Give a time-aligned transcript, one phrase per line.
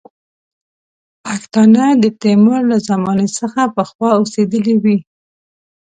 [1.25, 4.97] پښتانه د تیمور له زمانې څخه پخوا اوسېدلي وي.